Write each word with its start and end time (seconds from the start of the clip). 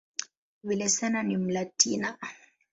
Villaseñor 0.67 1.23
ni 1.23 1.37
"Mlatina". 1.37 2.17